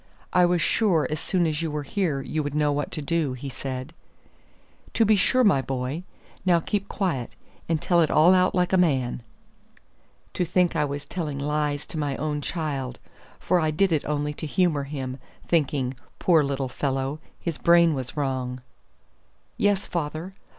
"I 0.33 0.47
was 0.47 0.63
sure 0.63 1.05
as 1.11 1.19
soon 1.19 1.45
as 1.45 1.61
you 1.61 1.69
were 1.69 1.83
here 1.83 2.21
you 2.23 2.41
would 2.41 2.55
know 2.55 2.71
what 2.71 2.91
to 2.93 3.03
do," 3.03 3.33
he 3.33 3.49
said. 3.49 3.93
"To 4.95 5.05
be 5.05 5.15
sure, 5.15 5.43
my 5.43 5.61
boy. 5.61 6.01
Now 6.43 6.59
keep 6.59 6.87
quiet, 6.87 7.35
and 7.69 7.79
tell 7.79 8.01
it 8.01 8.09
all 8.09 8.33
out 8.33 8.55
like 8.55 8.73
a 8.73 8.77
man." 8.81 9.21
To 10.33 10.43
think 10.43 10.75
I 10.75 10.85
was 10.85 11.05
telling 11.05 11.37
lies 11.37 11.85
to 11.85 11.99
my 11.99 12.17
own 12.17 12.41
child! 12.41 12.97
for 13.39 13.59
I 13.59 13.69
did 13.69 13.91
it 13.91 14.03
only 14.05 14.33
to 14.33 14.47
humor 14.47 14.85
him, 14.85 15.19
thinking, 15.47 15.93
poor 16.17 16.43
little 16.43 16.67
fellow, 16.67 17.19
his 17.39 17.59
brain 17.59 17.93
was 17.93 18.17
wrong. 18.17 18.63
"Yes, 19.55 19.85
father. 19.85 20.33